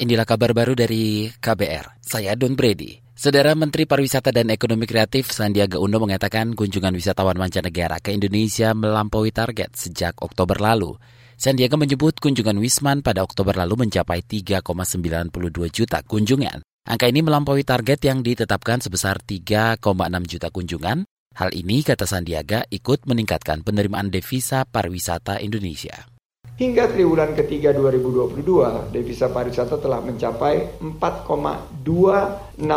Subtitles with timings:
[0.00, 2.00] Inilah kabar baru dari KBR.
[2.00, 3.04] Saya Don Brady.
[3.12, 9.28] Saudara Menteri Pariwisata dan Ekonomi Kreatif Sandiaga Uno mengatakan kunjungan wisatawan mancanegara ke Indonesia melampaui
[9.28, 10.96] target sejak Oktober lalu.
[11.36, 16.64] Sandiaga menyebut kunjungan Wisman pada Oktober lalu mencapai 3,92 juta kunjungan.
[16.88, 19.84] Angka ini melampaui target yang ditetapkan sebesar 3,6
[20.24, 21.04] juta kunjungan.
[21.36, 26.08] Hal ini, kata Sandiaga, ikut meningkatkan penerimaan devisa pariwisata Indonesia.
[26.60, 31.80] Hingga triwulan ketiga 2022, devisa pariwisata telah mencapai 4,26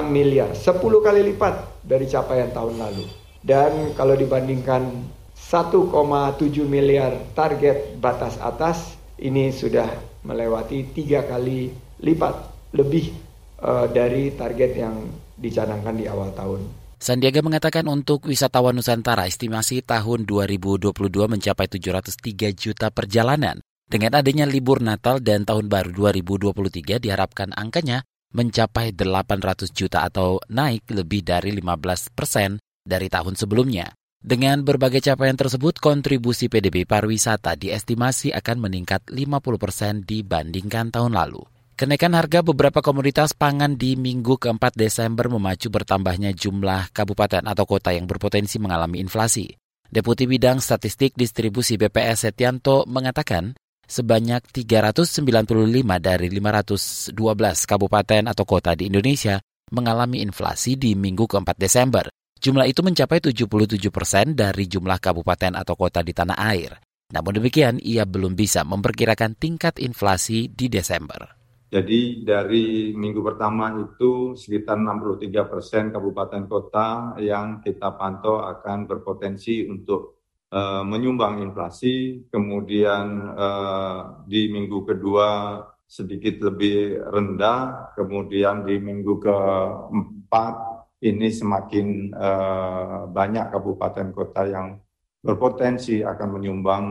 [0.08, 3.04] miliar, 10 kali lipat dari capaian tahun lalu.
[3.44, 4.88] Dan kalau dibandingkan
[5.36, 9.92] 1,7 miliar target batas atas, ini sudah
[10.24, 11.68] melewati tiga kali
[12.00, 12.36] lipat
[12.80, 13.12] lebih
[13.60, 14.96] uh, dari target yang
[15.36, 16.72] dicanangkan di awal tahun.
[17.04, 23.60] Sandiaga mengatakan untuk wisatawan Nusantara estimasi tahun 2022 mencapai 703 juta perjalanan
[23.94, 28.02] dengan adanya libur Natal dan Tahun Baru 2023 diharapkan angkanya
[28.34, 33.94] mencapai 800 juta atau naik lebih dari 15 persen dari tahun sebelumnya.
[34.18, 41.46] Dengan berbagai capaian tersebut, kontribusi PDB pariwisata diestimasi akan meningkat 50 persen dibandingkan tahun lalu.
[41.78, 47.94] Kenaikan harga beberapa komoditas pangan di minggu keempat Desember memacu bertambahnya jumlah kabupaten atau kota
[47.94, 49.54] yang berpotensi mengalami inflasi.
[49.94, 53.54] Deputi Bidang Statistik Distribusi BPS Setianto mengatakan,
[53.88, 55.24] sebanyak 395
[56.00, 57.14] dari 512
[57.70, 59.40] kabupaten atau kota di Indonesia
[59.74, 62.06] mengalami inflasi di minggu keempat Desember.
[62.38, 63.48] Jumlah itu mencapai 77
[63.88, 66.76] persen dari jumlah kabupaten atau kota di tanah air.
[67.14, 71.44] Namun demikian, ia belum bisa memperkirakan tingkat inflasi di Desember.
[71.74, 79.66] Jadi dari minggu pertama itu sekitar 63 persen kabupaten kota yang kita pantau akan berpotensi
[79.66, 80.23] untuk
[80.54, 85.58] uh, menyumbang inflasi, kemudian uh, di minggu kedua
[85.90, 90.56] sedikit lebih rendah, kemudian di minggu keempat
[91.04, 94.78] ini semakin uh, banyak kabupaten kota yang
[95.20, 96.86] berpotensi akan menyumbang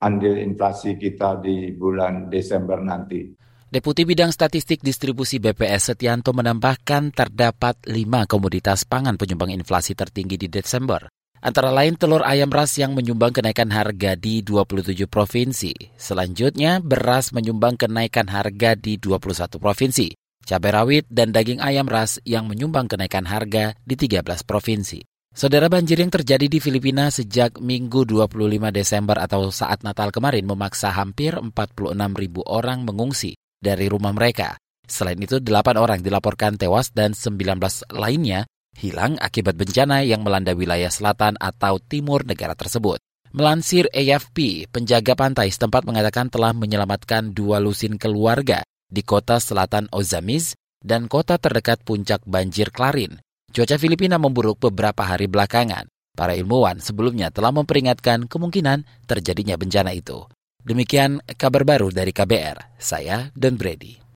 [0.00, 3.36] andil inflasi kita di bulan Desember nanti.
[3.70, 10.50] Deputi Bidang Statistik Distribusi BPS Setianto menambahkan terdapat lima komoditas pangan penyumbang inflasi tertinggi di
[10.50, 11.19] Desember.
[11.40, 15.72] Antara lain telur ayam ras yang menyumbang kenaikan harga di 27 provinsi.
[15.96, 20.12] Selanjutnya, beras menyumbang kenaikan harga di 21 provinsi.
[20.44, 25.00] Cabai rawit dan daging ayam ras yang menyumbang kenaikan harga di 13 provinsi.
[25.32, 28.36] Saudara banjir yang terjadi di Filipina sejak Minggu 25
[28.68, 34.60] Desember atau saat Natal kemarin memaksa hampir 46 ribu orang mengungsi dari rumah mereka.
[34.84, 37.56] Selain itu, 8 orang dilaporkan tewas dan 19
[37.96, 38.44] lainnya
[38.76, 43.00] hilang akibat bencana yang melanda wilayah selatan atau timur negara tersebut.
[43.30, 50.58] Melansir AFP, penjaga pantai setempat mengatakan telah menyelamatkan dua lusin keluarga di kota selatan Ozamis
[50.82, 53.22] dan kota terdekat puncak banjir Klarin.
[53.54, 55.86] Cuaca Filipina memburuk beberapa hari belakangan.
[56.18, 60.26] Para ilmuwan sebelumnya telah memperingatkan kemungkinan terjadinya bencana itu.
[60.60, 62.82] Demikian kabar baru dari KBR.
[62.82, 64.00] Saya Don Brady.